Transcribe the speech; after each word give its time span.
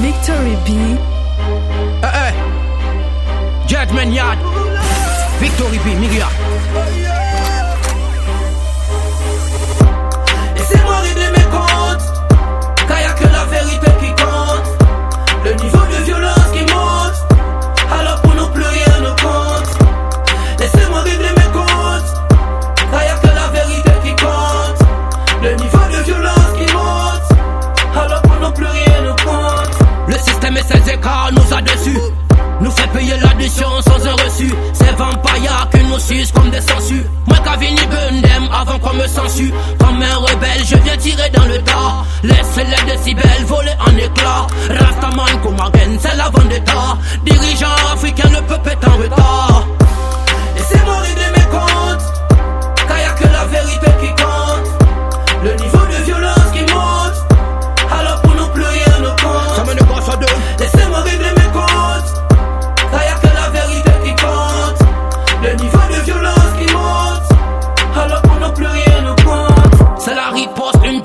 Victory 0.00 0.56
B. 0.64 0.98
Eh 2.02 2.28
eh. 2.28 2.32
Judgment 3.66 4.12
Yard. 4.12 4.38
Victory 5.40 5.78
B, 5.84 5.94
Miria. 5.94 7.25
Sans 33.64 34.06
un 34.06 34.12
reçu. 34.24 34.52
C'est 34.72 34.96
vampires 34.96 35.68
qui 35.72 35.84
nous 35.84 35.98
sucent 35.98 36.32
comme 36.32 36.50
des 36.50 36.60
sangsues. 36.60 37.04
Moi, 37.26 37.38
Kavini 37.44 37.80
Bundem 37.86 38.48
avant 38.52 38.78
qu'on 38.78 38.94
me 38.94 39.06
censure. 39.06 39.52
Comme 39.78 40.02
un 40.02 40.16
rebelle, 40.16 40.64
je 40.64 40.76
viens 40.76 40.96
tirer 40.96 41.30
dans 41.30 41.44
le 41.46 41.58
tas. 41.58 42.04
Laisse 42.22 42.56
les 42.56 42.92
décibels 42.92 43.44
voler 43.46 43.72
en 43.80 43.96
éclats. 43.96 44.46
Rastaman 44.68 45.40
Kumagen, 45.42 45.98
c'est 46.00 46.16
la 46.16 46.28
vendetta. 46.30 46.98
Dirigeant 47.24 47.66
africain, 47.92 48.15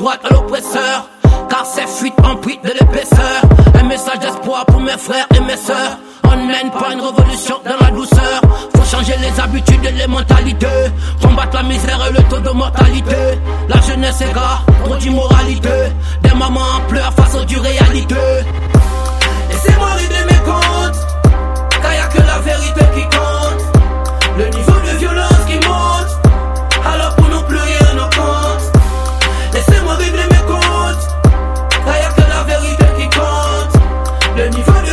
droite 0.00 0.20
à 0.24 0.32
l'oppresseur. 0.32 1.08
Car 1.48 1.66
ces 1.66 1.86
fuites 1.86 2.14
amputent 2.24 2.64
de 2.64 2.70
l'épaisseur. 2.70 3.42
Un 3.78 3.84
message 3.84 4.18
d'espoir 4.20 4.64
pour 4.66 4.80
mes 4.80 4.96
frères 4.96 5.26
et 5.36 5.40
mes 5.40 5.56
sœurs. 5.56 5.98
On 6.24 6.36
mène 6.36 6.70
pas 6.70 6.92
une 6.92 7.00
révolution 7.00 7.56
dans 7.64 7.84
la 7.84 7.90
douceur. 7.90 8.40
Faut 8.74 8.96
changer 8.96 9.14
les 9.20 9.38
habitudes 9.38 9.84
et 9.84 9.92
les 9.92 10.06
mentalités. 10.06 10.66
Combattre 11.22 11.56
la 11.56 11.62
misère 11.64 12.00
et 12.08 12.12
le 12.12 12.22
taux 12.30 12.38
de 12.38 12.50
mortalité. 12.50 13.38
La 13.68 13.80
jeunesse 13.82 14.20
égare, 14.22 14.64
trop 14.84 14.96
d'immoralité. 14.96 15.92
Des 16.22 16.34
mamans 16.34 16.80
pleurent 16.88 17.12
face 17.12 17.34
aux 17.34 17.44
dures 17.44 17.62
réalités. 17.62 18.14
Laissez-moi 19.50 19.88
régler 19.90 20.24
mes 20.28 20.29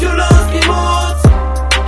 violence 0.00 0.46
qui 0.52 0.66
monte, 0.66 1.22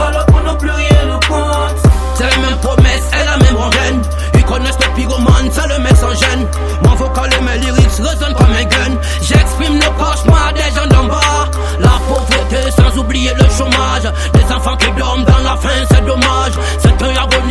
alors 0.00 0.26
pour 0.26 0.40
nous 0.40 0.56
plus 0.56 0.70
rien 0.70 1.06
ne 1.06 1.26
compte. 1.26 1.78
C'est 2.14 2.28
la 2.28 2.36
même 2.36 2.58
promesse 2.58 3.06
et 3.18 3.24
la 3.24 3.36
même 3.38 3.56
rengaine. 3.56 4.02
Ils 4.34 4.44
connaissent 4.44 4.78
le 4.84 4.94
pyromane, 4.94 5.50
ça 5.52 5.66
le 5.66 5.78
met 5.78 5.94
sans 5.94 6.14
gêne. 6.14 6.46
Mon 6.82 6.94
vocal 6.96 7.30
et 7.38 7.42
mes 7.44 7.58
lyrics 7.58 7.98
résonnent 7.98 8.34
comme 8.34 8.52
un 8.52 8.64
gun. 8.64 8.92
J'exprime 9.22 9.76
le 9.78 9.88
cauchemar 9.98 10.52
des 10.52 10.70
gens 10.74 10.86
d'en 10.88 11.04
bas. 11.04 11.48
La 11.78 11.94
pauvreté 12.06 12.70
sans 12.76 12.98
oublier 12.98 13.32
le 13.34 13.48
chômage. 13.56 14.06
Des 14.34 14.52
enfants 14.52 14.76
qui 14.76 14.90
dorment 14.98 15.24
dans 15.24 15.38
la 15.38 15.56
faim, 15.56 15.84
c'est 15.90 16.04
dommage. 16.04 16.52
C'est 16.80 17.02
un 17.02 17.10
agonie 17.10 17.49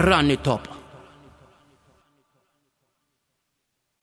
Run 0.00 0.30
it 0.30 0.48
up. 0.48 0.79